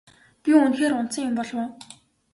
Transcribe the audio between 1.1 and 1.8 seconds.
юм болов уу?